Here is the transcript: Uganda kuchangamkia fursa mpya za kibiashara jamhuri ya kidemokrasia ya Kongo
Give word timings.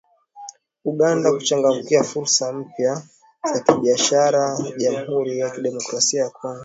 Uganda 0.85 1.31
kuchangamkia 1.31 2.03
fursa 2.03 2.53
mpya 2.53 3.03
za 3.53 3.59
kibiashara 3.59 4.57
jamhuri 4.77 5.39
ya 5.39 5.49
kidemokrasia 5.49 6.21
ya 6.21 6.29
Kongo 6.29 6.59